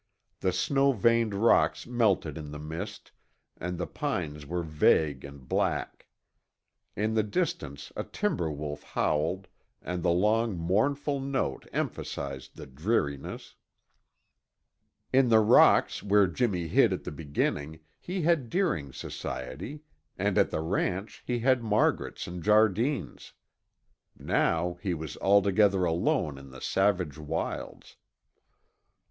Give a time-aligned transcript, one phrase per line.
[0.39, 3.11] The snow veined rocks melted in the mist
[3.57, 6.07] and the pines were vague and black.
[6.95, 9.47] In the distance a timber wolf howled
[9.79, 13.53] and the long mournful note emphasized the dreariness.
[15.13, 19.81] In the rocks where Jimmy hid at the beginning he had Deering's society
[20.17, 23.33] and at the ranch he had Margaret's and Jardine's.
[24.17, 27.97] Now he was altogether alone in the savage wilds.